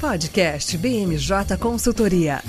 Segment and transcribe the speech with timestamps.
[0.00, 2.42] Podcast BMJ Consultoria.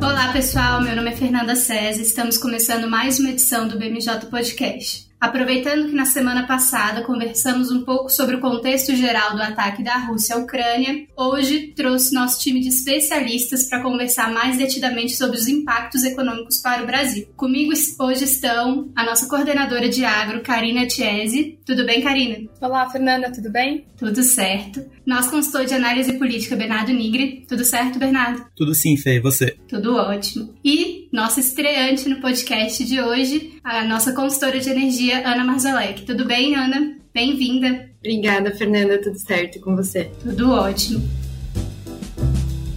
[0.00, 2.00] Olá pessoal, meu nome é Fernanda César.
[2.00, 5.09] Estamos começando mais uma edição do BMJ Podcast.
[5.20, 9.98] Aproveitando que na semana passada conversamos um pouco sobre o contexto geral do ataque da
[9.98, 15.46] Rússia à Ucrânia, hoje trouxe nosso time de especialistas para conversar mais detidamente sobre os
[15.46, 17.28] impactos econômicos para o Brasil.
[17.36, 21.58] Comigo hoje estão a nossa coordenadora de agro, Karina Tiese.
[21.66, 22.48] Tudo bem, Karina?
[22.58, 23.84] Olá, Fernanda, tudo bem?
[23.98, 24.82] Tudo certo.
[25.04, 27.44] Nosso consultor de análise política, Bernardo Nigri.
[27.46, 28.46] Tudo certo, Bernardo?
[28.56, 29.54] Tudo sim, Fê, e você?
[29.68, 30.54] Tudo ótimo.
[30.64, 36.02] E nossa estreante no podcast de hoje, a nossa consultora de energia Ana Marzalek.
[36.02, 36.96] Tudo bem, Ana?
[37.12, 37.90] Bem-vinda.
[37.98, 39.00] Obrigada, Fernanda.
[39.00, 40.10] Tudo certo com você?
[40.22, 41.19] Tudo ótimo.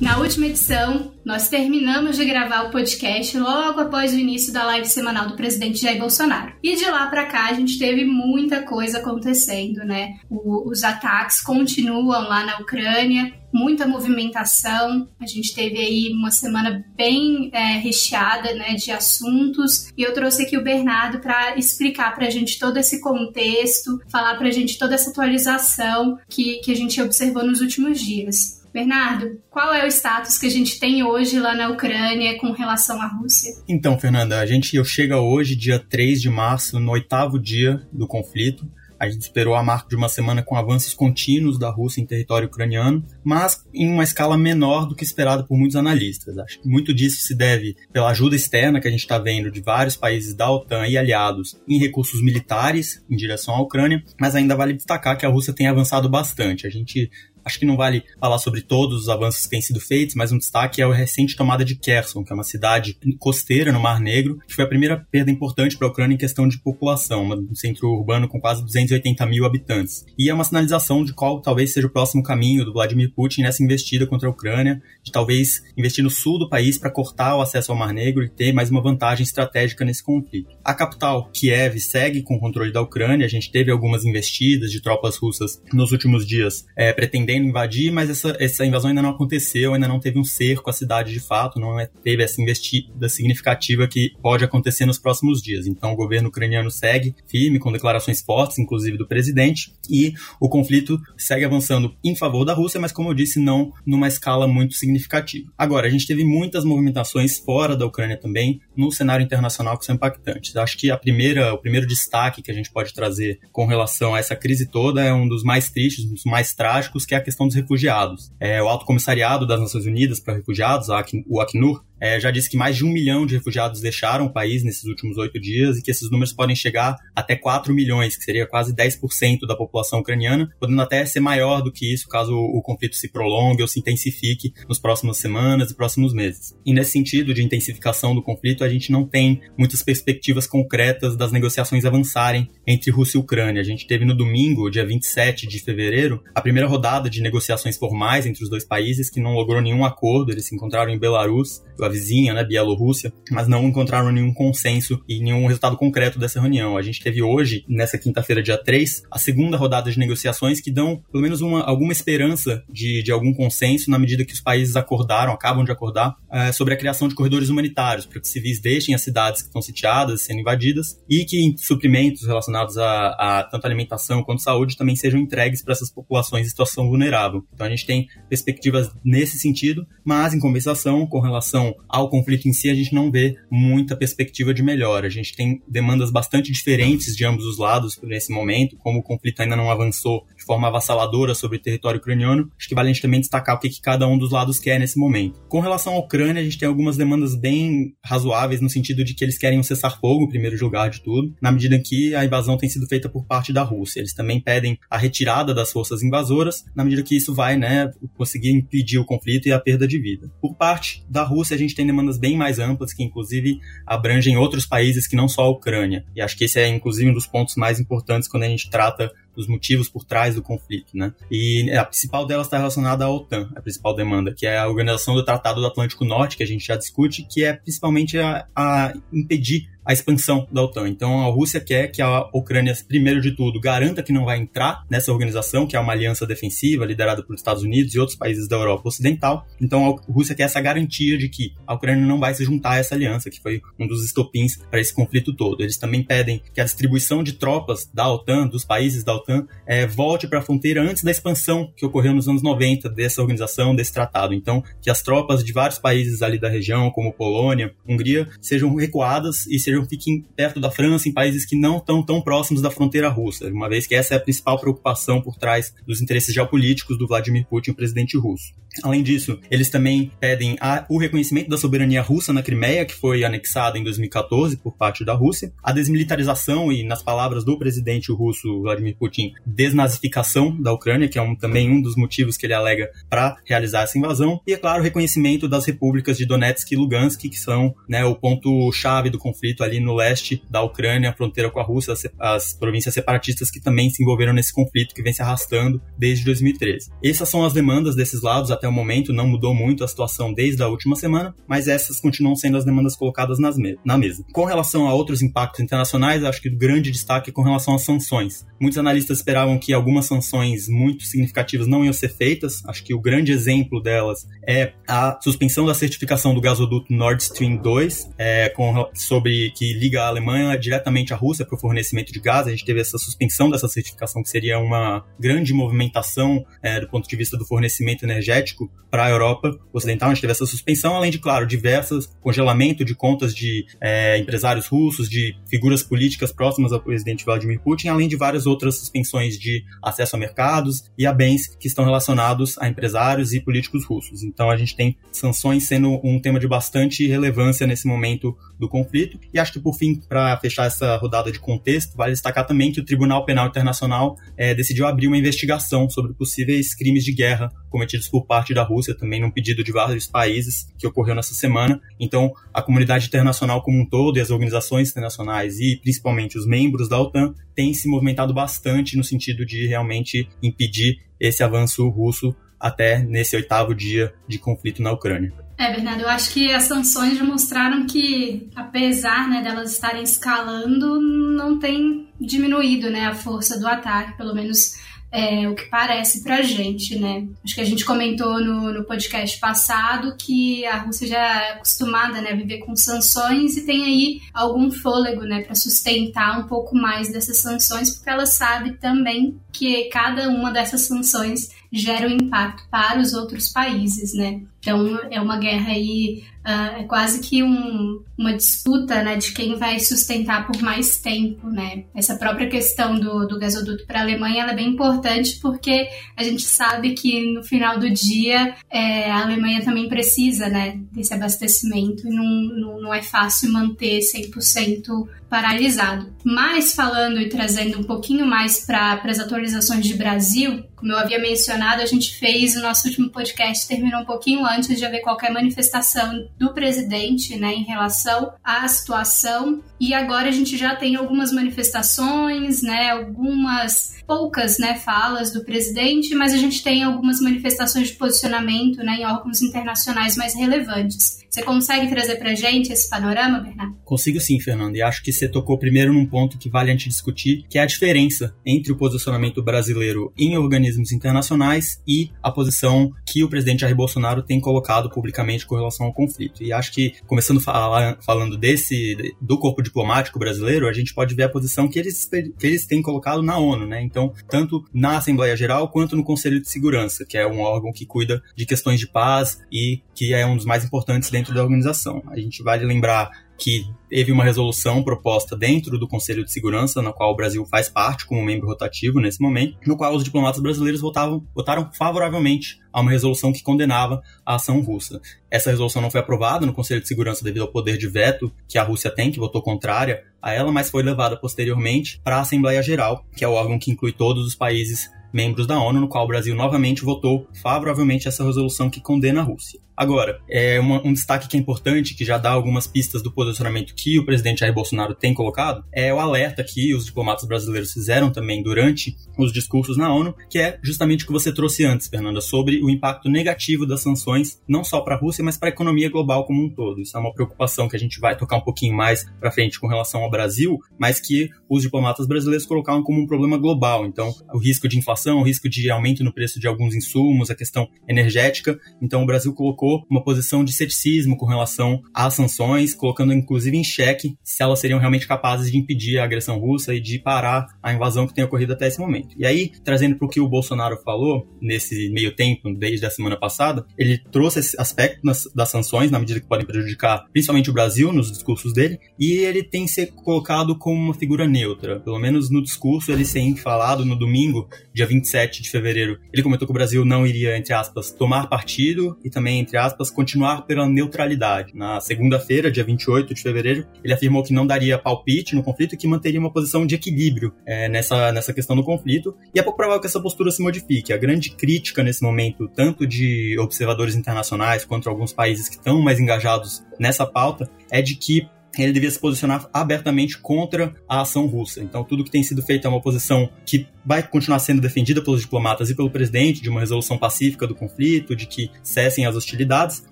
[0.03, 4.85] Na última edição, nós terminamos de gravar o podcast logo após o início da live
[4.85, 6.51] semanal do presidente Jair Bolsonaro.
[6.61, 10.15] E de lá para cá a gente teve muita coisa acontecendo, né?
[10.29, 15.07] O, os ataques continuam lá na Ucrânia, muita movimentação.
[15.21, 20.43] A gente teve aí uma semana bem é, recheada né, de assuntos e eu trouxe
[20.43, 24.77] aqui o Bernardo para explicar para a gente todo esse contexto, falar para a gente
[24.77, 28.62] toda essa atualização que, que a gente observou nos últimos dias.
[28.73, 32.99] Bernardo, qual é o status que a gente tem hoje lá na Ucrânia com relação
[32.99, 33.51] à Rússia?
[33.67, 38.67] Então, Fernanda, a gente chega hoje, dia 3 de março, no oitavo dia do conflito.
[38.99, 42.47] A gente esperou a marca de uma semana com avanços contínuos da Rússia em território
[42.47, 46.37] ucraniano, mas em uma escala menor do que esperado por muitos analistas.
[46.37, 49.61] Acho que muito disso se deve pela ajuda externa que a gente está vendo de
[49.61, 54.55] vários países da OTAN e aliados em recursos militares em direção à Ucrânia, mas ainda
[54.55, 56.65] vale destacar que a Rússia tem avançado bastante.
[56.65, 57.11] A gente
[57.45, 60.37] Acho que não vale falar sobre todos os avanços que têm sido feitos, mas um
[60.37, 64.39] destaque é a recente tomada de Kherson, que é uma cidade costeira no Mar Negro,
[64.47, 67.89] que foi a primeira perda importante para a Ucrânia em questão de população, um centro
[67.89, 70.05] urbano com quase 280 mil habitantes.
[70.17, 73.63] E é uma sinalização de qual talvez seja o próximo caminho do Vladimir Putin nessa
[73.63, 77.71] investida contra a Ucrânia, de talvez investir no sul do país para cortar o acesso
[77.71, 80.55] ao Mar Negro e ter mais uma vantagem estratégica nesse conflito.
[80.63, 83.25] A capital, Kiev, segue com o controle da Ucrânia.
[83.25, 88.09] A gente teve algumas investidas de tropas russas nos últimos dias, é, pretendendo invadir, mas
[88.09, 91.59] essa, essa invasão ainda não aconteceu, ainda não teve um cerco à cidade de fato,
[91.59, 95.67] não é, teve essa investida significativa que pode acontecer nos próximos dias.
[95.67, 100.99] Então o governo ucraniano segue firme, com declarações fortes, inclusive do presidente, e o conflito
[101.17, 105.51] segue avançando em favor da Rússia, mas como eu disse, não numa escala muito significativa.
[105.57, 109.95] Agora, a gente teve muitas movimentações fora da Ucrânia também, no cenário internacional que são
[109.95, 110.55] impactantes.
[110.55, 114.19] Acho que a primeira, o primeiro destaque que a gente pode trazer com relação a
[114.19, 117.22] essa crise toda é um dos mais tristes, um dos mais trágicos, que é a
[117.23, 118.31] questão dos refugiados.
[118.39, 120.89] É, o Alto Comissariado das Nações Unidas para Refugiados,
[121.27, 124.61] o Acnur, é, já disse que mais de um milhão de refugiados deixaram o país
[124.61, 128.45] nesses últimos oito dias e que esses números podem chegar até 4 milhões, que seria
[128.45, 132.97] quase 10% da população ucraniana, podendo até ser maior do que isso caso o conflito
[132.97, 136.53] se prolongue ou se intensifique nos próximas semanas e próximos meses.
[136.65, 141.31] E nesse sentido de intensificação do conflito, a gente não tem muitas perspectivas concretas das
[141.31, 143.61] negociações avançarem entre Rússia e Ucrânia.
[143.61, 148.25] A gente teve no domingo, dia 27 de fevereiro, a primeira rodada de negociações formais
[148.25, 150.33] entre os dois países que não logrou nenhum acordo.
[150.33, 155.45] Eles se encontraram em Belarus vizinha, né, Bielorrússia, mas não encontraram nenhum consenso e nenhum
[155.47, 156.77] resultado concreto dessa reunião.
[156.77, 161.01] A gente teve hoje, nessa quinta-feira, dia 3, a segunda rodada de negociações que dão
[161.11, 165.33] pelo menos uma, alguma esperança de, de algum consenso na medida que os países acordaram,
[165.33, 169.01] acabam de acordar, é, sobre a criação de corredores humanitários, para que civis deixem as
[169.01, 174.41] cidades que estão sitiadas, sendo invadidas, e que suprimentos relacionados a, a tanto alimentação quanto
[174.41, 177.43] saúde também sejam entregues para essas populações em situação vulnerável.
[177.53, 182.53] Então a gente tem perspectivas nesse sentido, mas em compensação, com relação ao conflito em
[182.53, 185.07] si, a gente não vê muita perspectiva de melhora.
[185.07, 189.41] A gente tem demandas bastante diferentes de ambos os lados nesse momento, como o conflito
[189.41, 193.01] ainda não avançou de forma avassaladora sobre o território ucraniano, acho que vale a gente
[193.01, 195.39] também destacar o que, que cada um dos lados quer nesse momento.
[195.47, 199.23] Com relação à Ucrânia, a gente tem algumas demandas bem razoáveis no sentido de que
[199.23, 202.57] eles querem um cessar-fogo, em primeiro lugar de tudo, na medida em que a invasão
[202.57, 203.99] tem sido feita por parte da Rússia.
[203.99, 208.51] Eles também pedem a retirada das forças invasoras, na medida que isso vai, né, conseguir
[208.51, 210.29] impedir o conflito e a perda de vida.
[210.41, 214.65] Por parte da Rússia, a gente tem demandas bem mais amplas, que inclusive abrangem outros
[214.65, 216.03] países que não só a Ucrânia.
[216.15, 219.11] E acho que esse é, inclusive, um dos pontos mais importantes quando a gente trata
[219.35, 221.13] dos motivos por trás do conflito, né?
[221.29, 225.15] E a principal delas está relacionada à OTAN, a principal demanda, que é a Organização
[225.15, 228.93] do Tratado do Atlântico Norte, que a gente já discute, que é principalmente a, a
[229.11, 230.87] impedir a expansão da OTAN.
[230.87, 234.85] Então a Rússia quer que a Ucrânia, primeiro de tudo, garanta que não vai entrar
[234.89, 238.55] nessa organização, que é uma aliança defensiva liderada pelos Estados Unidos e outros países da
[238.55, 239.45] Europa Ocidental.
[239.59, 242.77] Então a Rússia quer essa garantia de que a Ucrânia não vai se juntar a
[242.77, 245.61] essa aliança, que foi um dos estopins para esse conflito todo.
[245.61, 249.85] Eles também pedem que a distribuição de tropas da OTAN, dos países da OTAN, é,
[249.85, 253.93] volte para a fronteira antes da expansão que ocorreu nos anos 90 dessa organização, desse
[253.93, 254.33] tratado.
[254.33, 259.47] Então, que as tropas de vários países ali da região, como Polônia, Hungria, sejam recuadas
[259.47, 262.71] e sejam sejam fiquem perto da França, em países que não estão tão próximos da
[262.71, 266.97] fronteira russa, uma vez que essa é a principal preocupação por trás dos interesses geopolíticos
[266.97, 268.53] do Vladimir Putin, o presidente russo.
[268.81, 273.23] Além disso, eles também pedem a, o reconhecimento da soberania russa na Crimeia, que foi
[273.23, 278.61] anexada em 2014 por parte da Rússia, a desmilitarização e, nas palavras do presidente russo
[278.61, 282.89] Vladimir Putin, desnazificação da Ucrânia, que é um, também um dos motivos que ele alega
[283.09, 287.21] para realizar essa invasão, e, é claro, o reconhecimento das repúblicas de Donetsk e Lugansk,
[287.21, 291.59] que são né, o ponto-chave do conflito ali no leste da Ucrânia, a fronteira com
[291.59, 295.21] a Rússia, as, as províncias separatistas que também se envolveram nesse conflito que vem se
[295.21, 296.91] arrastando desde 2013.
[297.03, 300.61] Essas são as demandas desses lados, até o momento não mudou muito a situação desde
[300.61, 304.23] a última semana, mas essas continuam sendo as demandas colocadas nas me na mesa.
[304.31, 307.81] Com relação a outros impactos internacionais, acho que o grande destaque é com relação às
[307.81, 308.45] sanções.
[308.59, 312.63] Muitos analistas esperavam que algumas sanções muito significativas não iam ser feitas.
[312.65, 317.57] Acho que o grande exemplo delas é a suspensão da certificação do gasoduto Nord Stream
[317.57, 322.19] 2, é, com, sobre que liga a Alemanha diretamente à Rússia para o fornecimento de
[322.19, 322.47] gás.
[322.47, 327.07] A gente teve essa suspensão dessa certificação, que seria uma grande movimentação é, do ponto
[327.07, 330.09] de vista do fornecimento energético para a Europa Ocidental.
[330.09, 334.67] A gente teve essa suspensão, além de, claro, diversas congelamento de contas de é, empresários
[334.67, 339.63] russos, de figuras políticas próximas ao presidente Vladimir Putin, além de várias outras suspensões de
[339.81, 344.23] acesso a mercados e a bens que estão relacionados a empresários e políticos russos.
[344.23, 349.19] Então a gente tem sanções sendo um tema de bastante relevância nesse momento do conflito.
[349.33, 352.79] E acho que, por fim, para fechar essa rodada de contexto, vale destacar também que
[352.79, 358.07] o Tribunal Penal Internacional é, decidiu abrir uma investigação sobre possíveis crimes de guerra cometidos
[358.07, 361.79] por parte da Rússia, também num pedido de vários países que ocorreu nessa semana.
[361.99, 366.87] Então, a comunidade internacional como um todo e as organizações internacionais e principalmente os membros
[366.87, 372.99] da OTAN têm se movimentado bastante no sentido de realmente impedir esse avanço russo até
[372.99, 375.33] nesse oitavo dia de conflito na Ucrânia.
[375.57, 381.59] É, Bernardo, eu acho que as sanções mostraram que, apesar né, delas estarem escalando, não
[381.59, 384.73] tem diminuído né, a força do ataque, pelo menos
[385.13, 387.27] é, o que parece pra gente, né?
[387.43, 392.19] Acho que a gente comentou no, no podcast passado que a Rússia já é acostumada
[392.19, 396.75] né, a viver com sanções e tem aí algum fôlego né, para sustentar um pouco
[396.75, 402.67] mais dessas sanções, porque ela sabe também que cada uma dessas sanções gera um impacto
[402.71, 404.41] para os outros países, né?
[404.63, 409.55] Então é uma guerra aí, uh, é quase que um, uma disputa né, de quem
[409.55, 411.85] vai sustentar por mais tempo, né?
[411.95, 416.43] Essa própria questão do, do gasoduto para a Alemanha é bem importante porque a gente
[416.43, 422.09] sabe que no final do dia é, a Alemanha também precisa né, desse abastecimento e
[422.09, 426.13] não, não, não é fácil manter 100% paralisado.
[426.23, 431.17] Mas falando e trazendo um pouquinho mais para as atualizações de Brasil, como eu havia
[431.17, 435.31] mencionado, a gente fez o nosso último podcast, terminou um pouquinho antes de haver qualquer
[435.31, 439.61] manifestação do presidente né, em relação à situação.
[439.79, 446.13] E agora a gente já tem algumas manifestações, né, algumas poucas né, falas do presidente,
[446.15, 451.23] mas a gente tem algumas manifestações de posicionamento né, em órgãos internacionais mais relevantes.
[451.33, 453.75] Você consegue trazer para gente esse panorama, Bernardo?
[453.83, 454.75] Consigo sim, Fernando.
[454.75, 457.61] E acho que você tocou primeiro num ponto que vale a gente discutir, que é
[457.63, 463.61] a diferença entre o posicionamento brasileiro em organismos internacionais e a posição que o presidente
[463.61, 466.22] Jair Bolsonaro tem colocado publicamente com relação ao conflito.
[466.39, 471.29] E acho que, começando falando desse, do corpo diplomático brasileiro, a gente pode ver a
[471.29, 473.81] posição que eles, que eles têm colocado na ONU, né?
[473.81, 477.85] Então, tanto na Assembleia Geral quanto no Conselho de Segurança, que é um órgão que
[477.85, 482.03] cuida de questões de paz e que é um dos mais importantes dentro da organização.
[482.07, 483.11] A gente vale lembrar
[483.43, 487.67] que teve uma resolução proposta dentro do Conselho de Segurança, na qual o Brasil faz
[487.67, 492.79] parte como membro rotativo nesse momento, no qual os diplomatas brasileiros votavam, votaram favoravelmente a
[492.79, 495.01] uma resolução que condenava a ação russa.
[495.29, 498.57] Essa resolução não foi aprovada no Conselho de Segurança devido ao poder de veto que
[498.57, 502.63] a Rússia tem, que votou contrária a ela, mas foi levada posteriormente para a Assembleia
[502.63, 506.05] Geral, que é o órgão que inclui todos os países membros da ONU, no qual
[506.05, 509.59] o Brasil novamente votou favoravelmente essa resolução que condena a Rússia.
[509.75, 513.73] Agora, é uma, um destaque que é importante, que já dá algumas pistas do posicionamento
[513.73, 518.11] que o presidente Jair Bolsonaro tem colocado, é o alerta que os diplomatas brasileiros fizeram
[518.11, 522.21] também durante os discursos na ONU, que é justamente o que você trouxe antes, Fernanda,
[522.21, 525.89] sobre o impacto negativo das sanções, não só para a Rússia, mas para a economia
[525.89, 526.79] global como um todo.
[526.81, 529.67] Isso é uma preocupação que a gente vai tocar um pouquinho mais para frente com
[529.67, 533.85] relação ao Brasil, mas que os diplomatas brasileiros colocaram como um problema global.
[533.85, 537.35] Então, o risco de inflação, o risco de aumento no preço de alguns insumos, a
[537.35, 538.59] questão energética.
[538.81, 543.63] Então, o Brasil colocou uma posição de ceticismo com relação às sanções, colocando inclusive em
[543.63, 547.73] xeque se elas seriam realmente capazes de impedir a agressão russa e de parar a
[547.73, 549.15] invasão que tem ocorrido até esse momento.
[549.17, 553.17] E aí, trazendo para o que o Bolsonaro falou nesse meio tempo, desde a semana
[553.17, 555.01] passada, ele trouxe esse aspecto
[555.35, 559.43] das sanções, na medida que podem prejudicar principalmente o Brasil nos discursos dele, e ele
[559.43, 561.79] tem se colocado como uma figura neutra.
[561.79, 566.47] Pelo menos no discurso ele tem falado no domingo, dia 27 de fevereiro, ele comentou
[566.47, 570.67] que o Brasil não iria, entre aspas, tomar partido e também, entre aspas, continuar pela
[570.67, 571.55] neutralidade.
[571.55, 575.77] Na segunda-feira, dia 28 de fevereiro, ele afirmou que não daria palpite no conflito e
[575.77, 579.15] que manteria uma posição de equilíbrio é, nessa, nessa questão do conflito.
[579.33, 580.93] E é pouco provável que essa postura se modifique.
[580.93, 585.99] A grande crítica nesse momento, tanto de observadores internacionais quanto alguns países que estão mais
[585.99, 591.61] engajados nessa pauta, é de que ele devia se posicionar abertamente contra a ação russa.
[591.61, 595.21] Então, tudo que tem sido feito é uma posição que vai continuar sendo defendida pelos
[595.21, 599.83] diplomatas e pelo presidente de uma resolução pacífica do conflito, de que cessem as hostilidades,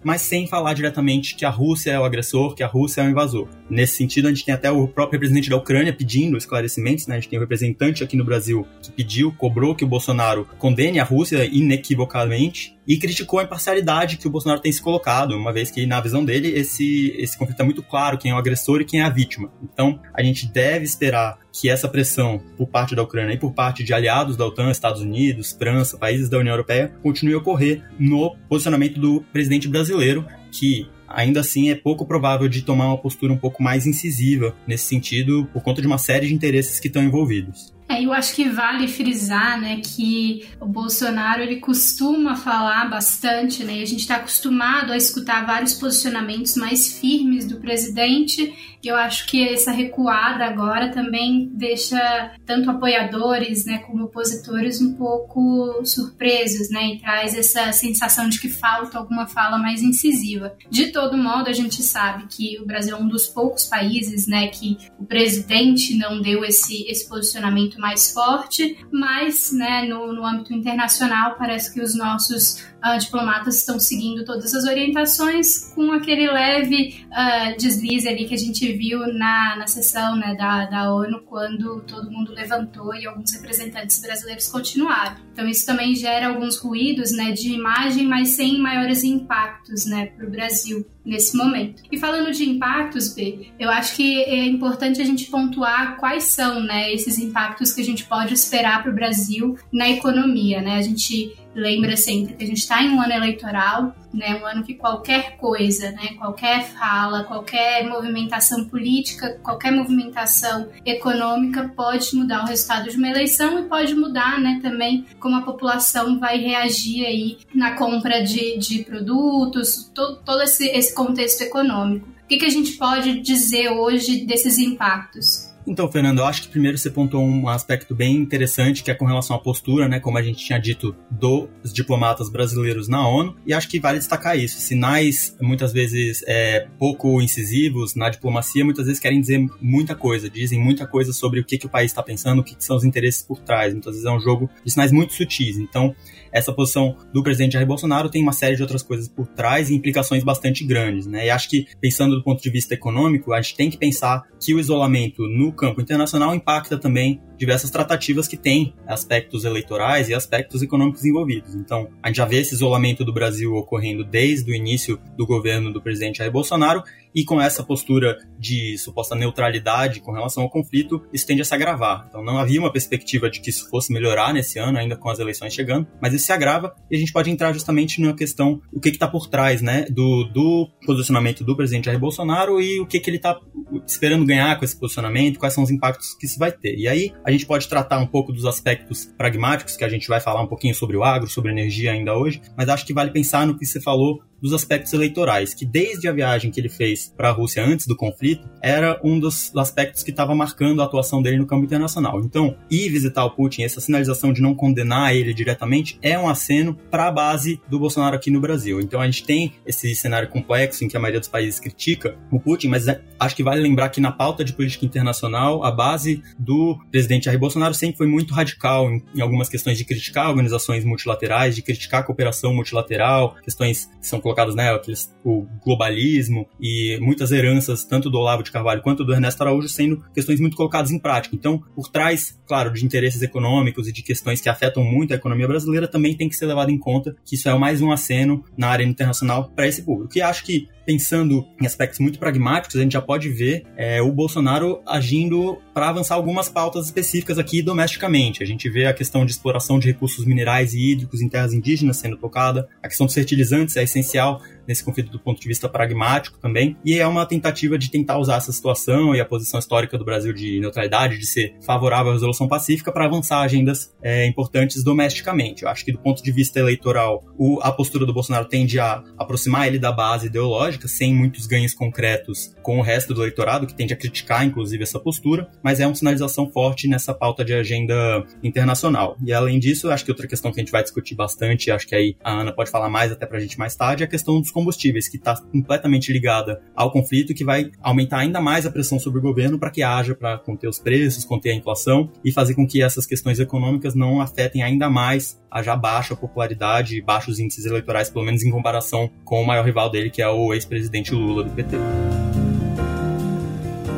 [0.03, 3.09] mas sem falar diretamente que a Rússia é o agressor, que a Rússia é o
[3.09, 3.47] invasor.
[3.69, 7.15] Nesse sentido, a gente tem até o próprio representante da Ucrânia pedindo esclarecimentos, né?
[7.15, 10.99] A gente tem um representante aqui no Brasil que pediu, cobrou que o Bolsonaro condene
[10.99, 15.69] a Rússia inequivocamente e criticou a imparcialidade que o Bolsonaro tem se colocado, uma vez
[15.69, 18.85] que, na visão dele, esse, esse conflito é muito claro quem é o agressor e
[18.85, 19.51] quem é a vítima.
[19.63, 23.83] Então, a gente deve esperar que essa pressão por parte da Ucrânia e por parte
[23.83, 28.35] de aliados da OTAN, Estados Unidos, França, países da União Europeia, continue a ocorrer no
[28.49, 33.37] posicionamento do presidente brasileiro, que ainda assim é pouco provável de tomar uma postura um
[33.37, 37.73] pouco mais incisiva nesse sentido, por conta de uma série de interesses que estão envolvidos.
[38.03, 43.83] Eu acho que vale frisar, né, que o Bolsonaro ele costuma falar bastante, né, e
[43.83, 48.53] a gente está acostumado a escutar vários posicionamentos mais firmes do presidente.
[48.83, 54.95] E eu acho que essa recuada agora também deixa tanto apoiadores, né, como opositores um
[54.95, 60.55] pouco surpresos, né, e traz essa sensação de que falta alguma fala mais incisiva.
[60.69, 64.47] De todo modo, a gente sabe que o Brasil é um dos poucos países, né,
[64.47, 70.53] que o presidente não deu esse esse posicionamento mais forte, mas né, no, no âmbito
[70.53, 77.05] internacional parece que os nossos uh, diplomatas estão seguindo todas as orientações com aquele leve
[77.07, 81.81] uh, deslize ali que a gente viu na, na sessão né, da, da ONU quando
[81.81, 85.17] todo mundo levantou e alguns representantes brasileiros continuaram.
[85.31, 90.27] Então isso também gera alguns ruídos né, de imagem, mas sem maiores impactos né, para
[90.27, 91.83] o Brasil nesse momento.
[91.91, 96.61] E falando de impactos, B, eu acho que é importante a gente pontuar quais são
[96.61, 100.61] né, esses impactos que a gente pode esperar para o Brasil na economia.
[100.61, 100.77] Né?
[100.77, 104.63] A gente lembra sempre que a gente está em um ano eleitoral, né, um ano
[104.63, 112.47] que qualquer coisa, né, qualquer fala, qualquer movimentação política, qualquer movimentação econômica pode mudar o
[112.47, 117.37] resultado de uma eleição e pode mudar, né, também como a população vai reagir aí
[117.53, 122.07] na compra de, de produtos, todo, todo esse, esse contexto econômico.
[122.23, 125.50] O que, que a gente pode dizer hoje desses impactos?
[125.65, 129.05] Então, Fernando, eu acho que primeiro você pontuou um aspecto bem interessante, que é com
[129.05, 133.53] relação à postura, né, como a gente tinha dito, dos diplomatas brasileiros na ONU, e
[133.53, 134.59] acho que vale destacar isso.
[134.59, 140.59] Sinais, muitas vezes, é, pouco incisivos na diplomacia, muitas vezes querem dizer muita coisa, dizem
[140.59, 142.83] muita coisa sobre o que, que o país está pensando, o que, que são os
[142.83, 143.73] interesses por trás.
[143.73, 145.57] Muitas vezes é um jogo de sinais muito sutis.
[145.57, 145.95] Então,
[146.31, 149.75] essa posição do presidente Jair Bolsonaro tem uma série de outras coisas por trás e
[149.75, 151.25] implicações bastante grandes, né?
[151.25, 154.53] E acho que, pensando do ponto de vista econômico, a gente tem que pensar que
[154.53, 160.61] o isolamento no campo internacional impacta também diversas tratativas que têm aspectos eleitorais e aspectos
[160.61, 161.55] econômicos envolvidos.
[161.55, 165.73] Então, a gente já vê esse isolamento do Brasil ocorrendo desde o início do governo
[165.73, 166.83] do presidente Jair Bolsonaro
[167.15, 171.53] e com essa postura de suposta neutralidade com relação ao conflito, isso tende a se
[171.53, 172.05] agravar.
[172.07, 175.17] Então, não havia uma perspectiva de que isso fosse melhorar nesse ano, ainda com as
[175.17, 178.79] eleições chegando, mas isso se agrava e a gente pode entrar justamente na questão o
[178.79, 182.99] que está por trás né, do, do posicionamento do presidente Jair Bolsonaro e o que,
[182.99, 183.39] que ele está
[183.85, 186.77] esperando ganhar com esse posicionamento, quais são os impactos que isso vai ter.
[186.77, 190.19] E aí, a gente pode tratar um pouco dos aspectos pragmáticos, que a gente vai
[190.19, 193.45] falar um pouquinho sobre o agro, sobre energia ainda hoje, mas acho que vale pensar
[193.47, 197.29] no que você falou dos aspectos eleitorais, que desde a viagem que ele fez para
[197.29, 201.37] a Rússia antes do conflito, era um dos aspectos que estava marcando a atuação dele
[201.37, 202.19] no campo internacional.
[202.21, 206.75] Então, ir visitar o Putin, essa sinalização de não condenar ele diretamente, é um aceno
[206.89, 208.79] para a base do Bolsonaro aqui no Brasil.
[208.79, 212.39] Então, a gente tem esse cenário complexo em que a maioria dos países critica o
[212.39, 216.23] Putin, mas é, acho que vale lembrar que na pauta de política internacional, a base
[216.37, 221.55] do presidente Jair Bolsonaro sempre foi muito radical em, algumas questões de criticar organizações multilaterais,
[221.55, 227.31] de criticar a cooperação multilateral, questões que são colocadas, né, aqueles, o globalismo e muitas
[227.31, 230.99] heranças, tanto do Olavo de Carvalho quanto do Ernesto Araújo, sendo questões muito colocadas em
[230.99, 231.35] prática.
[231.35, 235.47] Então, por trás, claro, de interesses econômicos e de questões que afetam muito a economia
[235.47, 238.69] brasileira, também tem que ser levado em conta que isso é mais um aceno na
[238.69, 240.17] área internacional para esse público.
[240.17, 244.11] E acho que pensando em aspectos muito pragmáticos, a gente já pode ver é, o
[244.11, 248.43] Bolsonaro agindo para avançar algumas pautas específicas aqui domesticamente.
[248.43, 251.97] A gente vê a questão de exploração de recursos minerais e hídricos em terras indígenas
[251.97, 254.41] sendo tocada, a questão dos fertilizantes é essencial
[254.71, 258.37] nesse conflito do ponto de vista pragmático também, e é uma tentativa de tentar usar
[258.37, 262.47] essa situação e a posição histórica do Brasil de neutralidade, de ser favorável à resolução
[262.47, 265.63] pacífica para avançar agendas é, importantes domesticamente.
[265.63, 269.03] Eu acho que do ponto de vista eleitoral, o, a postura do Bolsonaro tende a
[269.17, 273.73] aproximar ele da base ideológica, sem muitos ganhos concretos com o resto do eleitorado, que
[273.73, 278.25] tende a criticar, inclusive, essa postura, mas é uma sinalização forte nessa pauta de agenda
[278.41, 279.17] internacional.
[279.25, 281.95] E além disso, acho que outra questão que a gente vai discutir bastante, acho que
[281.95, 284.51] aí a Ana pode falar mais até pra gente mais tarde, é a questão dos
[284.61, 289.19] combustíveis, que está completamente ligada ao conflito, que vai aumentar ainda mais a pressão sobre
[289.19, 292.65] o governo para que haja para conter os preços, conter a inflação e fazer com
[292.65, 297.65] que essas questões econômicas não afetem ainda mais a já baixa popularidade e baixos índices
[297.65, 301.43] eleitorais, pelo menos em comparação com o maior rival dele, que é o ex-presidente Lula
[301.43, 301.75] do PT.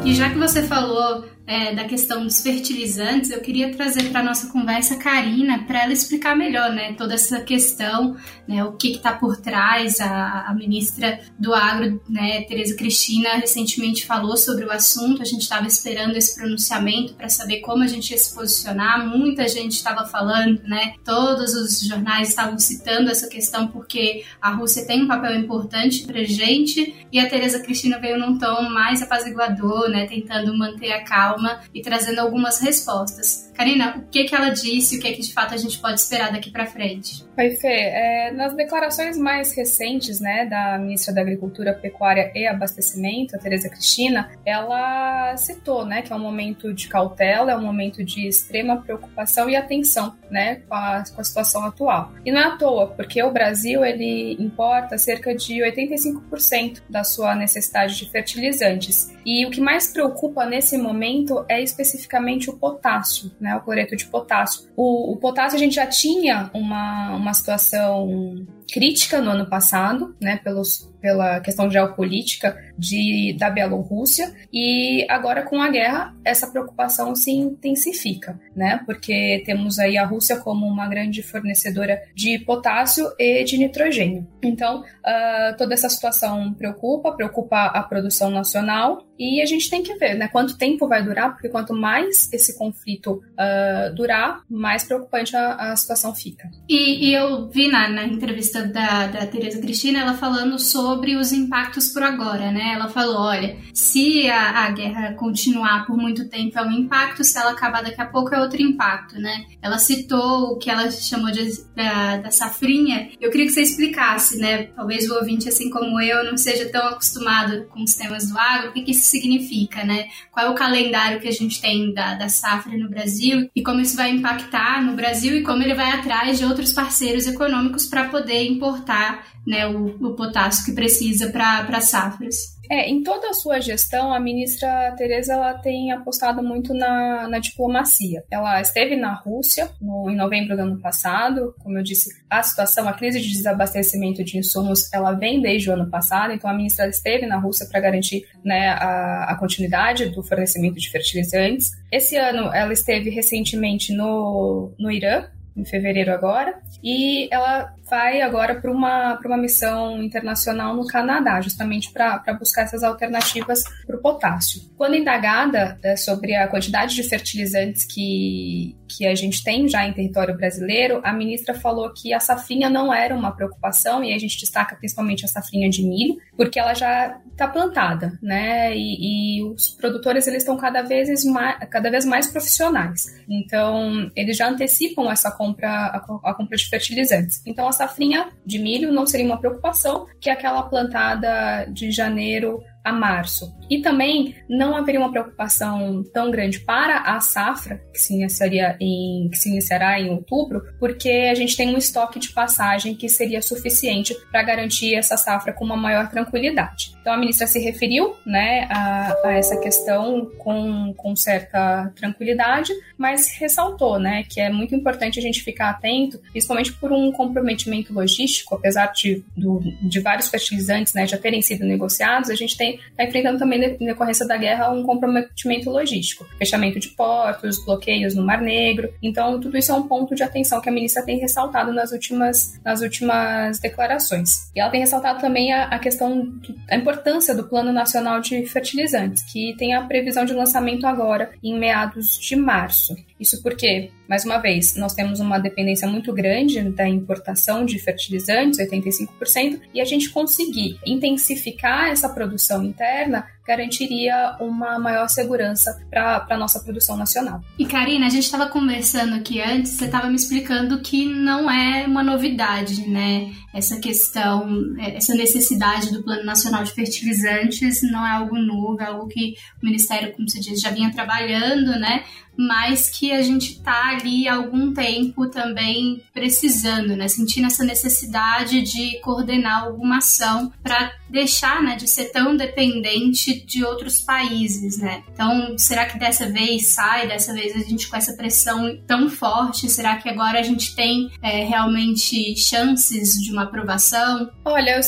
[0.06, 4.48] E já que você falou é, da questão dos fertilizantes, eu queria trazer para nossa
[4.48, 8.16] conversa a Karina para ela explicar melhor, né, toda essa questão,
[8.48, 10.00] né, o que está por trás.
[10.00, 15.22] A, a, ministra do Agro, né, Tereza Cristina, recentemente falou sobre o assunto.
[15.22, 19.06] A gente estava esperando esse pronunciamento para saber como a gente ia se posicionar.
[19.06, 24.86] Muita gente estava falando, né, todos os jornais estavam citando essa questão porque a Rússia
[24.86, 29.90] tem um papel importante para gente e a Tereza Cristina veio num tom mais apaziguador,
[29.90, 31.33] né, tentando manter a calma
[31.74, 33.52] e trazendo algumas respostas.
[33.54, 36.00] Karina, o que, que ela disse e o que, que de fato a gente pode
[36.00, 37.24] esperar daqui para frente?
[37.38, 37.68] Oi, Fê.
[37.68, 43.70] É, nas declarações mais recentes né, da ministra da Agricultura, Pecuária e Abastecimento, a Tereza
[43.70, 48.78] Cristina, ela citou né, que é um momento de cautela, é um momento de extrema
[48.82, 52.12] preocupação e atenção né, com, a, com a situação atual.
[52.26, 57.36] E não é à toa, porque o Brasil ele importa cerca de 85% da sua
[57.36, 59.14] necessidade de fertilizantes.
[59.26, 64.06] E o que mais preocupa nesse momento é especificamente o potássio né, o cloreto de
[64.06, 64.70] potássio.
[64.76, 70.38] O, o potássio a gente já tinha uma, uma situação crítica no ano passado, né,
[70.44, 77.32] pelos, pela questão geopolítica de, da Bielorrússia, e agora com a guerra essa preocupação se
[77.32, 83.58] intensifica, né, porque temos aí a Rússia como uma grande fornecedora de potássio e de
[83.58, 84.28] nitrogênio.
[84.42, 89.96] Então, uh, toda essa situação preocupa, preocupa a produção nacional, e a gente tem que
[89.96, 95.36] ver, né, quanto tempo vai durar, porque quanto mais esse conflito uh, durar, mais preocupante
[95.36, 96.50] a, a situação fica.
[96.68, 101.16] E, e eu vi na, na entrevista entrevista da, da Tereza Cristina, ela falando sobre
[101.16, 102.74] os impactos por agora, né?
[102.76, 107.38] Ela falou, olha, se a, a guerra continuar por muito tempo é um impacto, se
[107.38, 109.46] ela acabar daqui a pouco é outro impacto, né?
[109.62, 111.44] Ela citou o que ela chamou de,
[111.76, 113.10] da, da safrinha.
[113.20, 114.64] Eu queria que você explicasse, né?
[114.76, 118.70] Talvez o ouvinte, assim como eu, não seja tão acostumado com os temas do agro,
[118.70, 120.08] o que, que isso significa, né?
[120.32, 123.82] Qual é o calendário que a gente tem da, da safra no Brasil e como
[123.82, 128.10] isso vai impactar no Brasil e como ele vai atrás de outros parceiros econômicos para
[128.10, 132.54] poder importar né, o, o potássio que precisa para safras.
[132.70, 137.40] É, em toda a sua gestão, a ministra Tereza ela tem apostado muito na, na
[137.40, 138.24] diplomacia.
[138.32, 141.54] Ela esteve na Rússia no, em novembro do ano passado.
[141.60, 145.74] Como eu disse, a situação, a crise de desabastecimento de insumos, ela vem desde o
[145.74, 146.32] ano passado.
[146.32, 150.90] Então, a ministra esteve na Rússia para garantir né, a, a continuidade do fornecimento de
[150.90, 151.72] fertilizantes.
[151.92, 155.26] Esse ano, ela esteve recentemente no, no Irã,
[155.56, 161.92] em fevereiro agora, e ela vai agora para uma, uma missão internacional no Canadá, justamente
[161.92, 164.64] para buscar essas alternativas para o potássio.
[164.76, 169.94] Quando indagada é, sobre a quantidade de fertilizantes que, que a gente tem já em
[169.94, 174.40] território brasileiro, a ministra falou que a safrinha não era uma preocupação, e a gente
[174.40, 178.76] destaca principalmente a safrinha de milho, porque ela já está plantada, né?
[178.76, 183.06] E, e, os produtores eles estão cada vez mais, cada vez mais profissionais.
[183.30, 187.42] Então, eles já antecipam essa compra, a, a compra de fertilizantes.
[187.46, 192.92] Então, a safrinha de milho não seria uma preocupação, que aquela plantada de janeiro a
[192.92, 193.56] março.
[193.70, 199.30] E também não haveria uma preocupação tão grande para a safra, que se, iniciaria em,
[199.32, 203.42] que se iniciará em outubro, porque a gente tem um estoque de passagem que seria
[203.42, 206.94] suficiente para garantir essa safra com uma maior tranquilidade.
[207.00, 213.34] Então a ministra se referiu né, a, a essa questão com, com certa tranquilidade, mas
[213.38, 218.56] ressaltou né, que é muito importante a gente ficar atento, principalmente por um comprometimento logístico,
[218.56, 223.04] apesar de, do, de vários fertilizantes né, já terem sido negociados, a gente tem está
[223.04, 228.42] enfrentando também, em decorrência da guerra, um comprometimento logístico, fechamento de portos, bloqueios no Mar
[228.42, 228.94] Negro.
[229.02, 232.60] Então, tudo isso é um ponto de atenção que a ministra tem ressaltado nas últimas,
[232.64, 234.52] nas últimas declarações.
[234.56, 236.34] E ela tem ressaltado também a, a questão,
[236.70, 241.58] a importância do Plano Nacional de Fertilizantes, que tem a previsão de lançamento agora, em
[241.58, 242.96] meados de março.
[243.24, 248.60] Isso porque, mais uma vez, nós temos uma dependência muito grande da importação de fertilizantes,
[248.60, 256.38] 85%, e a gente conseguir intensificar essa produção interna garantiria uma maior segurança para a
[256.38, 257.42] nossa produção nacional.
[257.58, 261.86] E Karina, a gente estava conversando aqui antes, você estava me explicando que não é
[261.86, 263.32] uma novidade, né?
[263.54, 269.08] Essa questão, essa necessidade do Plano Nacional de Fertilizantes não é algo novo, é algo
[269.08, 272.04] que o Ministério, como você diz, já vinha trabalhando, né?
[272.38, 277.08] mas que a gente está ali há algum tempo também precisando, né?
[277.08, 283.64] Sentindo essa necessidade de coordenar alguma ação para deixar, né, de ser tão dependente de
[283.64, 285.04] outros países, né?
[285.12, 287.08] Então, será que dessa vez sai?
[287.08, 289.70] Dessa vez a gente com essa pressão tão forte?
[289.70, 294.30] Será que agora a gente tem é, realmente chances de uma aprovação?
[294.46, 294.84] Olha, eu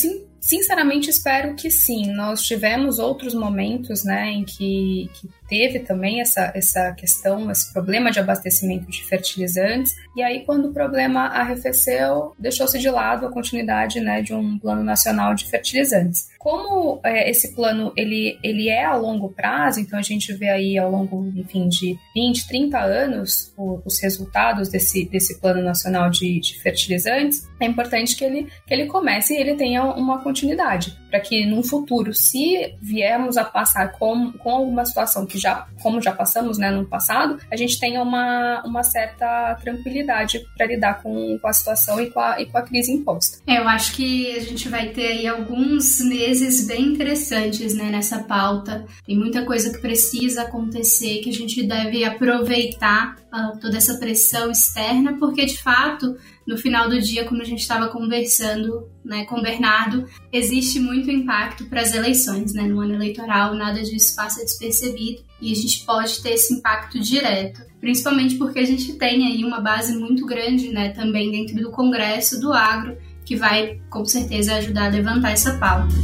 [0.46, 2.14] Sinceramente, espero que sim.
[2.14, 8.12] Nós tivemos outros momentos, né, em que, que teve também essa, essa questão, esse problema
[8.12, 9.96] de abastecimento de fertilizantes.
[10.16, 14.84] E aí, quando o problema arrefeceu, deixou-se de lado a continuidade né, de um plano
[14.84, 16.30] nacional de fertilizantes.
[16.46, 20.78] Como é, esse plano ele, ele é a longo prazo, então a gente vê aí
[20.78, 26.40] ao longo, enfim, de 20, 30 anos o, os resultados desse, desse plano nacional de,
[26.40, 31.20] de fertilizantes, é importante que ele, que ele comece e ele tenha uma continuidade, para
[31.20, 36.12] que no futuro, se viermos a passar com, com alguma situação que já, como já
[36.12, 41.48] passamos né, no passado, a gente tenha uma, uma certa tranquilidade para lidar com, com
[41.48, 43.40] a situação e com a, e com a crise imposta.
[43.48, 46.35] É, eu acho que a gente vai ter aí alguns meses
[46.68, 48.86] bem interessantes né, nessa pauta.
[49.06, 54.52] Tem muita coisa que precisa acontecer, que a gente deve aproveitar uh, toda essa pressão
[54.52, 59.40] externa, porque de fato no final do dia, como a gente estava conversando né, com
[59.40, 62.54] o Bernardo, existe muito impacto para as eleições.
[62.54, 62.64] Né?
[62.64, 67.62] No ano eleitoral, nada disso passa despercebido e a gente pode ter esse impacto direto,
[67.80, 72.40] principalmente porque a gente tem aí uma base muito grande né, também dentro do Congresso
[72.40, 72.96] do Agro,
[73.26, 75.96] que vai com certeza ajudar a levantar essa pauta.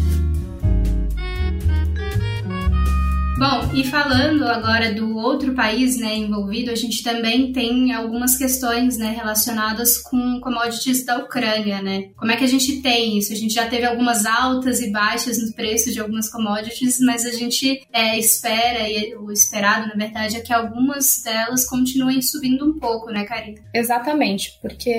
[3.42, 9.00] Bom, e falando agora do outro país né, envolvido, a gente também tem algumas questões
[9.00, 12.10] né, relacionadas com commodities da Ucrânia, né?
[12.16, 13.34] Como é que a gente tem isso?
[13.34, 17.32] A gente já teve algumas altas e baixas no preço de algumas commodities, mas a
[17.32, 22.78] gente é, espera, e o esperado, na verdade, é que algumas delas continuem subindo um
[22.78, 23.60] pouco, né, Karina?
[23.74, 24.92] Exatamente, porque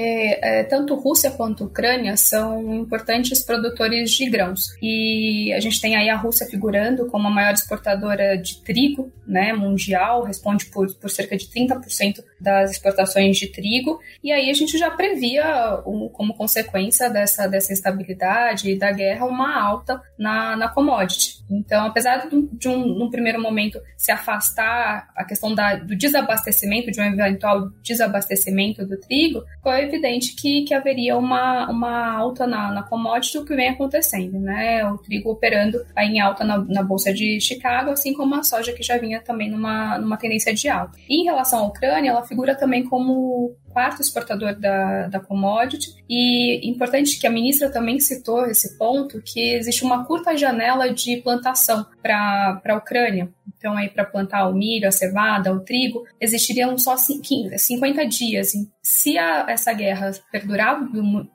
[0.42, 4.70] é, tanto Rússia quanto Ucrânia são importantes produtores de grãos.
[4.83, 9.53] E a gente tem aí a Rússia figurando como a maior exportadora de trigo né,
[9.53, 14.77] mundial, responde por, por cerca de 30% das exportações de trigo, e aí a gente
[14.77, 15.81] já previa,
[16.12, 21.42] como consequência dessa, dessa instabilidade e da guerra, uma alta na, na commodity.
[21.51, 26.90] Então, apesar de, de um, num primeiro momento, se afastar a questão da, do desabastecimento,
[26.90, 32.73] de um eventual desabastecimento do trigo, foi evidente que, que haveria uma, uma alta na,
[32.73, 34.85] na commodity, o que vem acontecendo, né?
[34.90, 38.82] O trigo operando em alta na, na Bolsa de Chicago, assim como a soja que
[38.82, 40.98] já vinha também numa, numa tendência de alta.
[41.08, 45.94] E em relação à Ucrânia, ela figura também como quarto exportador da, da commodity.
[46.08, 51.16] E importante que a ministra também citou esse ponto, que existe uma curta janela de
[51.18, 53.30] plantação para a Ucrânia.
[53.56, 58.52] Então, aí para plantar o milho, a cevada, o trigo, existiriam só 50 dias.
[58.82, 60.80] Se a, essa guerra perdurar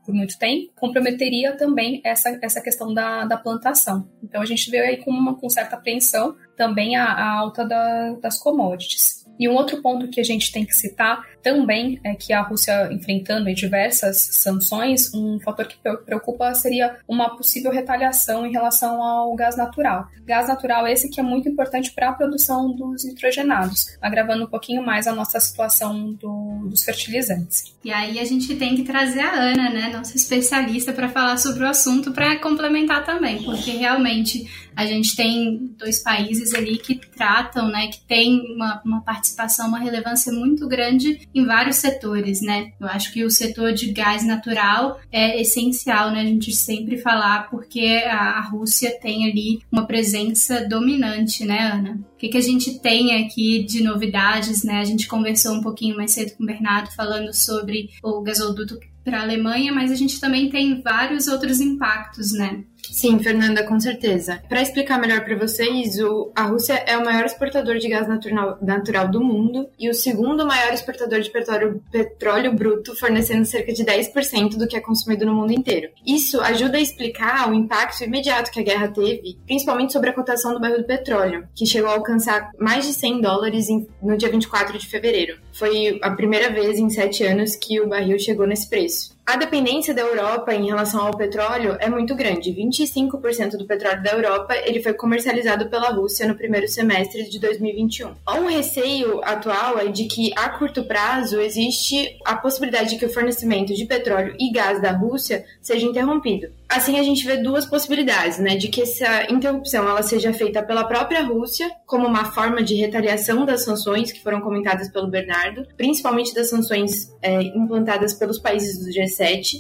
[0.06, 4.10] por muito tempo, comprometeria também essa, essa questão da, da plantação.
[4.21, 8.13] Então, a gente vê aí com, uma, com certa apreensão também a, a alta da,
[8.21, 9.27] das commodities.
[9.39, 12.91] E um outro ponto que a gente tem que citar também é que a Rússia
[12.91, 19.56] enfrentando diversas sanções, um fator que preocupa seria uma possível retaliação em relação ao gás
[19.56, 20.08] natural.
[20.26, 24.86] Gás natural esse que é muito importante para a produção dos nitrogenados, agravando um pouquinho
[24.86, 27.76] mais a nossa situação do, dos fertilizantes.
[27.84, 31.63] E aí a gente tem que trazer a Ana, né, nossa especialista, para falar sobre
[31.63, 37.67] o assunto, para complementar também, porque realmente a gente tem dois países ali que tratam,
[37.67, 42.72] né, que tem uma, uma participação, uma relevância muito grande em vários setores, né?
[42.80, 47.50] Eu acho que o setor de gás natural é essencial, né, a gente sempre falar,
[47.50, 52.00] porque a, a Rússia tem ali uma presença dominante, né, Ana?
[52.13, 54.80] O que, que a gente tem aqui de novidades, né?
[54.80, 59.20] A gente conversou um pouquinho mais cedo com o Bernardo falando sobre o gasoduto para
[59.20, 62.63] a Alemanha, mas a gente também tem vários outros impactos, né?
[62.91, 64.41] Sim, Fernanda, com certeza.
[64.47, 68.58] Para explicar melhor para vocês, o, a Rússia é o maior exportador de gás natural,
[68.62, 73.84] natural do mundo e o segundo maior exportador de petróleo, petróleo bruto, fornecendo cerca de
[73.84, 75.89] 10% do que é consumido no mundo inteiro.
[76.06, 80.54] Isso ajuda a explicar o impacto imediato que a guerra teve, principalmente sobre a cotação
[80.54, 84.30] do barril do petróleo, que chegou a alcançar mais de 100 dólares em, no dia
[84.30, 85.39] 24 de fevereiro.
[85.52, 89.17] Foi a primeira vez em sete anos que o barril chegou nesse preço.
[89.28, 92.50] A dependência da Europa em relação ao petróleo é muito grande.
[92.54, 98.13] 25% do petróleo da Europa ele foi comercializado pela Rússia no primeiro semestre de 2021.
[98.26, 103.13] Um receio atual é de que a curto prazo existe a possibilidade de que o
[103.13, 106.48] fornecimento de petróleo e gás da Rússia seja interrompido.
[106.70, 110.84] Assim a gente vê duas possibilidades, né, de que essa interrupção ela seja feita pela
[110.84, 116.34] própria Rússia como uma forma de retaliação das sanções que foram comentadas pelo Bernardo, principalmente
[116.34, 119.17] das sanções é, implantadas pelos países do G7,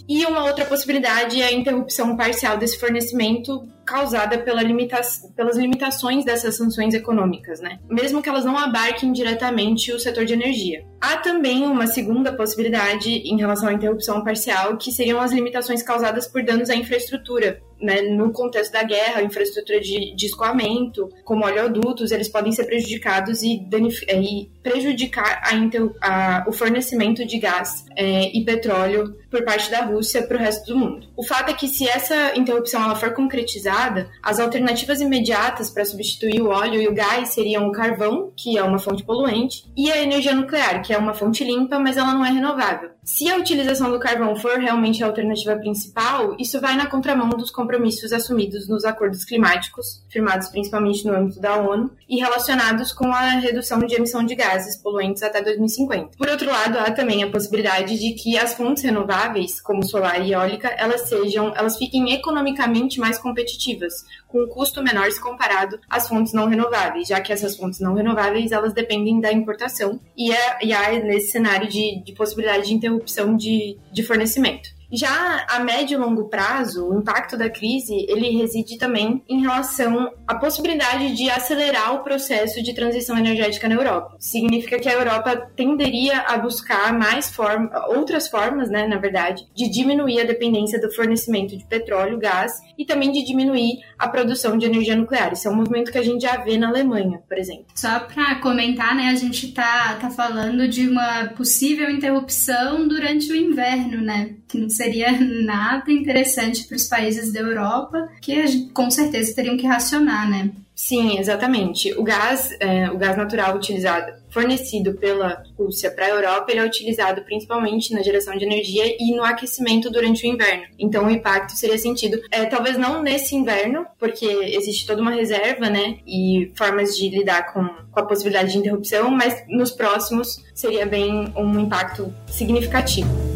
[0.07, 4.99] e uma outra possibilidade é a interrupção parcial desse fornecimento causada pela limita
[5.35, 7.79] pelas limitações dessas sanções econômicas, né?
[7.89, 10.85] Mesmo que elas não abarquem diretamente o setor de energia.
[10.99, 16.27] Há também uma segunda possibilidade em relação à interrupção parcial, que seriam as limitações causadas
[16.27, 22.11] por danos à infraestrutura, né, no contexto da guerra, infraestrutura de, de escoamento, como oleodutos,
[22.11, 23.67] eles podem ser prejudicados e,
[24.09, 30.23] e prejudicar a, a, o fornecimento de gás é, e petróleo por parte da Rússia
[30.23, 31.07] para o resto do mundo.
[31.15, 33.76] O fato é que se essa interrupção ela for concretizada,
[34.23, 38.63] as alternativas imediatas para substituir o óleo e o gás seriam o carvão, que é
[38.63, 42.25] uma fonte poluente, e a energia nuclear, que é uma fonte limpa, mas ela não
[42.25, 42.96] é renovável.
[43.07, 47.49] Se a utilização do carvão for realmente a alternativa principal, isso vai na contramão dos
[47.49, 53.39] compromissos assumidos nos acordos climáticos, firmados principalmente no âmbito da ONU, e relacionados com a
[53.39, 56.17] redução de emissão de gases poluentes até 2050.
[56.17, 60.33] Por outro lado, há também a possibilidade de que as fontes renováveis, como solar e
[60.33, 66.09] eólica, elas sejam, elas fiquem economicamente mais competitivas, com um custo menor se comparado às
[66.09, 70.57] fontes não renováveis, já que essas fontes não renováveis elas dependem da importação e, é,
[70.61, 72.96] e há nesse cenário de, de possibilidade de interrupção
[73.37, 74.76] de, de fornecimento.
[74.91, 80.11] Já a médio e longo prazo, o impacto da crise, ele reside também em relação
[80.25, 84.15] à possibilidade de acelerar o processo de transição energética na Europa.
[84.19, 89.69] Significa que a Europa tenderia a buscar mais forma, outras formas, né, na verdade, de
[89.69, 94.65] diminuir a dependência do fornecimento de petróleo, gás e também de diminuir a produção de
[94.65, 95.33] energia nuclear.
[95.33, 97.65] Isso é um movimento que a gente já vê na Alemanha, por exemplo.
[97.75, 103.35] Só para comentar, né, a gente tá, tá falando de uma possível interrupção durante o
[103.35, 104.35] inverno, né?
[104.47, 109.65] Que não seria nada interessante para os países da Europa, que com certeza teriam que
[109.65, 110.51] racionar, né?
[110.77, 111.91] Sim, exatamente.
[111.93, 116.63] O gás, é, o gás natural utilizado, fornecido pela Rússia para a Europa, ele é
[116.63, 120.65] utilizado principalmente na geração de energia e no aquecimento durante o inverno.
[120.77, 125.67] Então, o impacto seria sentido, é, talvez não nesse inverno, porque existe toda uma reserva,
[125.67, 130.85] né, e formas de lidar com, com a possibilidade de interrupção, mas nos próximos seria
[130.85, 133.26] bem um impacto significativo.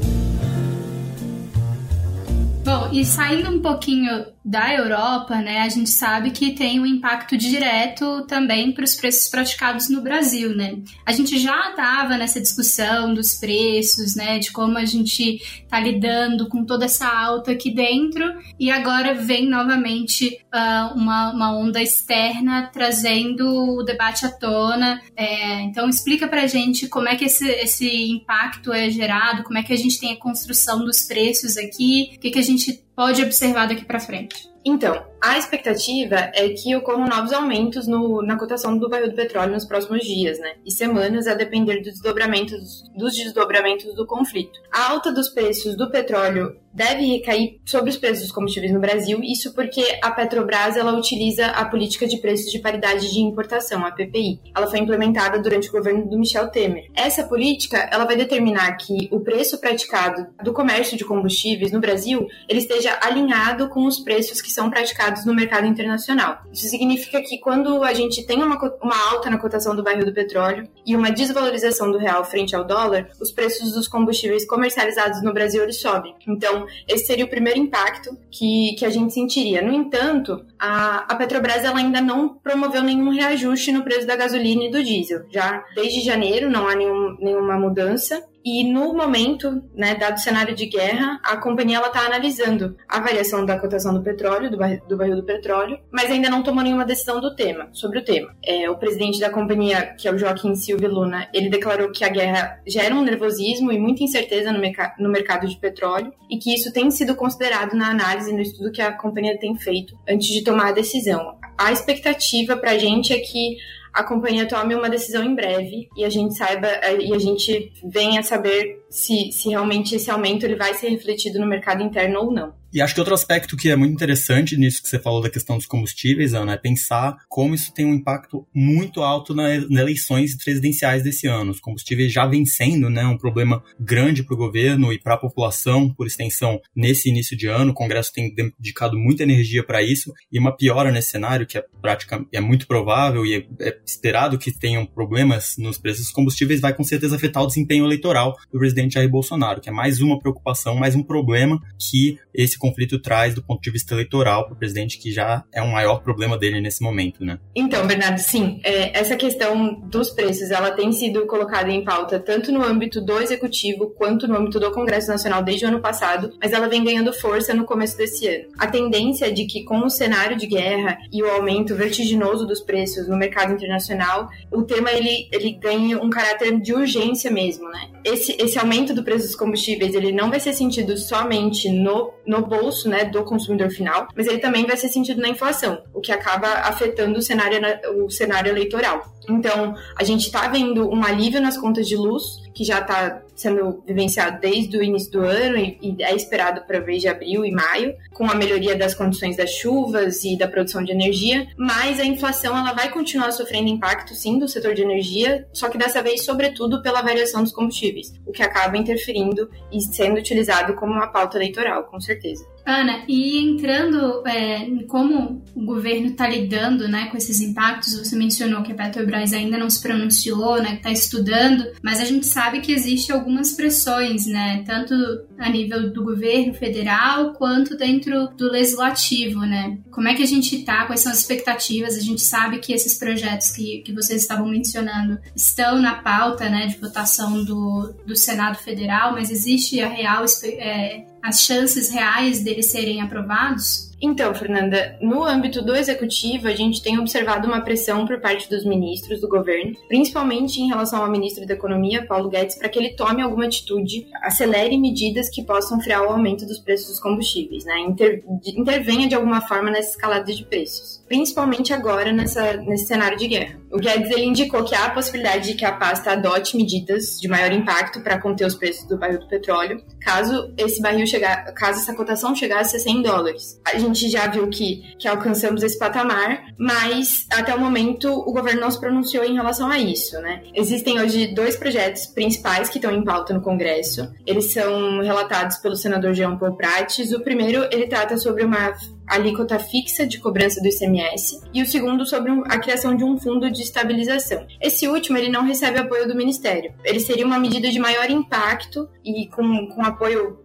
[2.92, 8.26] E saindo um pouquinho da Europa, né, a gente sabe que tem um impacto direto
[8.26, 10.80] também para os preços praticados no Brasil, né?
[11.06, 16.50] A gente já estava nessa discussão dos preços, né, de como a gente está lidando
[16.50, 18.24] com toda essa alta aqui dentro,
[18.60, 25.00] e agora vem novamente uh, uma, uma onda externa trazendo o debate à tona.
[25.16, 29.60] É, então, explica para a gente como é que esse, esse impacto é gerado, como
[29.60, 32.81] é que a gente tem a construção dos preços aqui, o que, que a gente
[32.96, 34.50] pode observar daqui para frente?
[34.64, 39.54] Então, A expectativa é que ocorram novos aumentos no, na cotação do barril do petróleo
[39.54, 40.56] nos próximos dias, né?
[40.66, 44.60] E semanas, a depender dos desdobramentos, do conflito.
[44.72, 49.20] A alta dos preços do petróleo deve recair sobre os preços dos combustíveis no Brasil,
[49.22, 53.92] isso porque a Petrobras ela utiliza a política de preços de paridade de importação, a
[53.92, 54.40] PPI.
[54.56, 56.90] Ela foi implementada durante o governo do Michel Temer.
[56.96, 62.26] Essa política ela vai determinar que o preço praticado do comércio de combustíveis no Brasil
[62.48, 66.42] ele esteja alinhado com os preços que são praticados no mercado internacional.
[66.52, 70.14] Isso significa que quando a gente tem uma, uma alta na cotação do barril do
[70.14, 75.34] petróleo e uma desvalorização do real frente ao dólar, os preços dos combustíveis comercializados no
[75.34, 76.16] Brasil eles sobem.
[76.28, 79.62] Então, esse seria o primeiro impacto que, que a gente sentiria.
[79.62, 84.66] No entanto, a, a Petrobras ela ainda não promoveu nenhum reajuste no preço da gasolina
[84.66, 85.26] e do diesel.
[85.30, 88.24] Já desde janeiro não há nenhum, nenhuma mudança.
[88.44, 93.46] E no momento, né, dado o cenário de guerra, a companhia está analisando a variação
[93.46, 96.86] da cotação do petróleo, do, barril do, barril do petróleo, mas ainda não tomou nenhuma
[96.86, 98.36] decisão do tema, sobre o tema.
[98.44, 102.10] É, o presidente da companhia, que é o Joaquim Silva Luna, ele declarou que a
[102.10, 104.60] guerra gera um nervosismo e muita incerteza no,
[105.00, 108.82] no mercado de petróleo e que isso tem sido considerado na análise, no estudo que
[108.82, 111.38] a companhia tem feito antes de tomar a decisão.
[111.58, 113.58] A expectativa para a gente é que
[113.94, 117.72] a companhia tome uma decisão em breve e a gente saiba eh, e a gente
[117.84, 122.32] venha saber se, se realmente esse aumento ele vai ser refletido no mercado interno ou
[122.32, 122.62] não.
[122.74, 125.58] E acho que outro aspecto que é muito interessante nisso que você falou da questão
[125.58, 131.04] dos combustíveis, Ana, é pensar como isso tem um impacto muito alto nas eleições presidenciais
[131.04, 131.52] desse ano.
[131.52, 135.18] Os combustíveis já vem sendo né, um problema grande para o governo e para a
[135.18, 137.72] população, por extensão, nesse início de ano.
[137.72, 141.66] O Congresso tem dedicado muita energia para isso e uma piora nesse cenário, que é,
[141.82, 146.62] prática, é muito provável e é, é esperado que tenham problemas nos preços dos combustíveis,
[146.62, 150.20] vai com certeza afetar o desempenho eleitoral do presidente Jair Bolsonaro, que é mais uma
[150.20, 154.58] preocupação, mais um problema que esse conflito traz do ponto de vista eleitoral para o
[154.58, 157.40] presidente, que já é um maior problema dele nesse momento, né?
[157.56, 162.52] Então, Bernardo, sim, é, essa questão dos preços, ela tem sido colocada em pauta tanto
[162.52, 166.54] no âmbito do executivo quanto no âmbito do Congresso Nacional desde o ano passado, mas
[166.54, 168.46] ela vem ganhando força no começo desse ano.
[168.58, 172.62] A tendência é de que com o cenário de guerra e o aumento vertiginoso dos
[172.62, 177.90] preços no mercado internacional, o tema ele, ele ganha um caráter de urgência mesmo, né?
[178.04, 182.42] Esse, esse aumento do preço dos combustíveis, ele não vai ser sentido somente no, no
[182.42, 186.12] bolso né, do consumidor final, mas ele também vai ser sentido na inflação, o que
[186.12, 187.60] acaba afetando o cenário,
[188.04, 189.12] o cenário eleitoral.
[189.30, 193.82] Então, a gente está vendo um alívio nas contas de luz, que já está sendo
[193.88, 197.52] vivenciado desde o início do ano e, e é esperado para mês de abril e
[197.52, 202.06] maio, com a melhoria das condições das chuvas e da produção de energia, mas a
[202.06, 206.24] inflação ela vai continuar sofrendo impacto sim do setor de energia, só que dessa vez
[206.24, 211.38] sobretudo pela variação dos combustíveis, o que acaba interferindo e sendo utilizado como uma pauta
[211.38, 212.46] eleitoral, com certeza.
[212.66, 218.16] Ana, e entrando é, em como o governo está lidando né, com esses impactos, você
[218.16, 222.62] mencionou que a Petrobras ainda não se pronunciou, né, está estudando, mas a gente sabe
[222.62, 224.94] que existe algumas pressões, né, tanto
[225.38, 229.80] a nível do governo federal quanto dentro do legislativo, né?
[229.90, 230.86] Como é que a gente está?
[230.86, 231.98] Quais são as expectativas?
[231.98, 236.68] A gente sabe que esses projetos que, que vocês estavam mencionando estão na pauta, né,
[236.68, 242.68] de votação do, do Senado Federal, mas existe a real é, as chances reais deles
[242.68, 243.91] serem aprovados?
[244.02, 248.66] Então, Fernanda, no âmbito do executivo, a gente tem observado uma pressão por parte dos
[248.66, 252.96] ministros do governo, principalmente em relação ao ministro da Economia, Paulo Guedes, para que ele
[252.96, 257.80] tome alguma atitude, acelere medidas que possam frear o aumento dos preços dos combustíveis, né?
[257.80, 263.28] Inter, intervenha de alguma forma nessa escalada de preços, principalmente agora nessa, nesse cenário de
[263.28, 263.62] guerra.
[263.72, 267.28] O Guedes ele indicou que há a possibilidade de que a pasta adote medidas de
[267.28, 271.80] maior impacto para conter os preços do barril do petróleo, caso esse barril chegar, caso
[271.80, 273.62] essa cotação chegasse a 100 dólares.
[273.66, 278.62] A gente já viu que, que alcançamos esse patamar, mas até o momento o governo
[278.62, 280.44] não se pronunciou em relação a isso, né?
[280.54, 284.12] Existem hoje dois projetos principais que estão em pauta no Congresso.
[284.26, 287.12] Eles são relatados pelo senador Jean Paul Prates.
[287.12, 288.74] O primeiro, ele trata sobre uma
[289.08, 293.52] alíquota fixa de cobrança do ICMS e o segundo sobre a criação de um fundo
[293.52, 294.48] de estabilização.
[294.62, 296.74] Esse último ele não recebe apoio do Ministério.
[296.84, 300.40] Ele seria uma medida de maior impacto e com, com apoio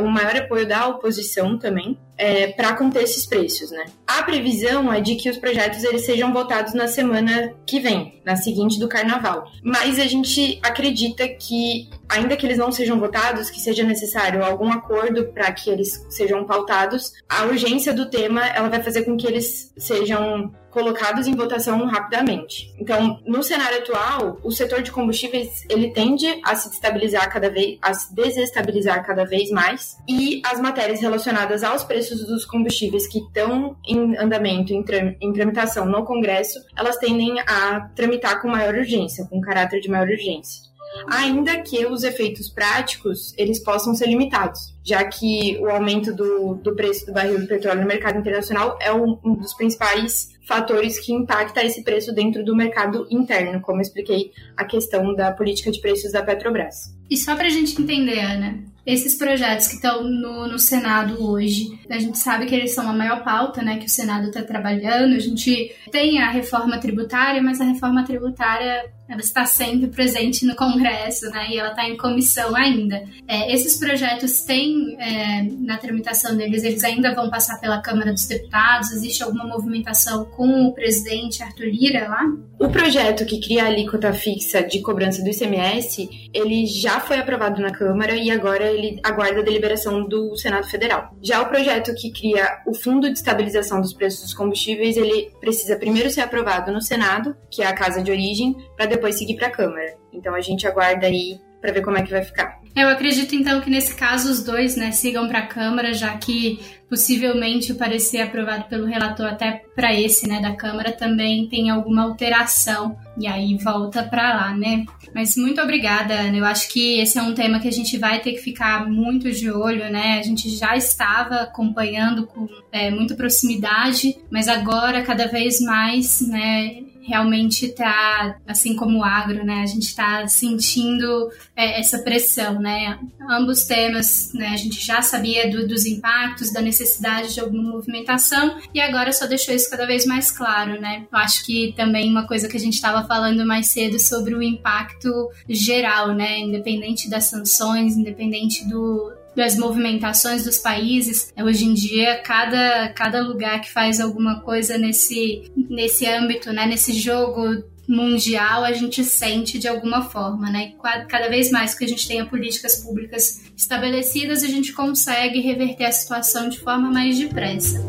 [0.00, 3.86] o maior apoio da oposição também é, para conter esses preços, né?
[4.06, 8.36] A previsão é de que os projetos eles sejam votados na semana que vem, na
[8.36, 9.44] seguinte do Carnaval.
[9.62, 14.70] Mas a gente acredita que, ainda que eles não sejam votados, que seja necessário algum
[14.70, 17.12] acordo para que eles sejam pautados.
[17.26, 22.72] A urgência do tema ela vai fazer com que eles sejam colocados em votação rapidamente.
[22.78, 27.78] Então, no cenário atual, o setor de combustíveis ele tende a se destabilizar cada vez,
[27.82, 33.18] a se desestabilizar cada vez mais, e as matérias relacionadas aos preços dos combustíveis que
[33.18, 34.84] estão em andamento, em,
[35.20, 40.08] em tramitação no Congresso, elas tendem a tramitar com maior urgência, com caráter de maior
[40.08, 40.69] urgência
[41.08, 46.74] ainda que os efeitos práticos eles possam ser limitados, já que o aumento do, do
[46.74, 51.12] preço do barril do petróleo no mercado internacional é um, um dos principais fatores que
[51.12, 56.12] impacta esse preço dentro do mercado interno, como expliquei a questão da política de preços
[56.12, 56.92] da Petrobras.
[57.08, 61.78] E só para a gente entender, Ana, esses projetos que estão no, no, Senado hoje,
[61.88, 65.14] a gente sabe que eles são a maior pauta né, que o Senado está trabalhando.
[65.14, 70.54] A gente tem a reforma tributária, mas a reforma tributária ela está sempre presente no
[70.54, 71.48] Congresso, né?
[71.50, 73.02] E ela está em comissão ainda.
[73.26, 78.24] É, esses projetos têm, é, na tramitação deles, eles ainda vão passar pela Câmara dos
[78.26, 78.92] Deputados?
[78.92, 82.22] Existe alguma movimentação com o presidente Arthur Lira lá?
[82.60, 87.60] O projeto que cria a alíquota fixa de cobrança do ICMS, ele já foi aprovado
[87.60, 91.14] na Câmara e agora ele aguarda a deliberação do Senado Federal.
[91.22, 95.76] Já o projeto que cria o Fundo de Estabilização dos Preços dos Combustíveis, ele precisa
[95.76, 99.48] primeiro ser aprovado no Senado, que é a casa de origem, para depois seguir para
[99.48, 99.96] a Câmara.
[100.12, 102.60] Então a gente aguarda aí para ver como é que vai ficar.
[102.74, 106.60] Eu acredito então que nesse caso os dois, né, sigam para a Câmara, já que
[106.88, 112.02] possivelmente o parecer aprovado pelo relator até para esse, né, da Câmara também tem alguma
[112.02, 114.84] alteração e aí volta para lá, né?
[115.14, 116.36] Mas muito obrigada, Ana.
[116.36, 119.30] Eu acho que esse é um tema que a gente vai ter que ficar muito
[119.30, 120.18] de olho, né?
[120.18, 126.89] A gente já estava acompanhando com é, muita proximidade, mas agora cada vez mais, né?
[127.02, 132.98] Realmente está, assim como o agro, né, a gente está sentindo é, essa pressão, né,
[133.28, 138.58] ambos temas, né, a gente já sabia do, dos impactos, da necessidade de alguma movimentação
[138.74, 142.26] e agora só deixou isso cada vez mais claro, né, eu acho que também uma
[142.26, 145.10] coisa que a gente estava falando mais cedo sobre o impacto
[145.48, 151.32] geral, né, independente das sanções, independente do, das movimentações dos países.
[151.36, 156.92] Hoje em dia, cada, cada lugar que faz alguma coisa nesse, nesse âmbito, né, nesse
[156.92, 160.72] jogo mundial, a gente sente de alguma forma, né?
[161.08, 165.92] Cada vez mais que a gente tenha políticas públicas estabelecidas, a gente consegue reverter a
[165.92, 167.84] situação de forma mais depressa.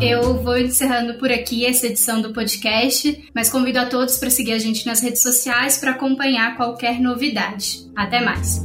[0.00, 4.52] Eu vou encerrando por aqui essa edição do podcast, mas convido a todos para seguir
[4.52, 7.86] a gente nas redes sociais para acompanhar qualquer novidade.
[7.94, 8.64] Até mais!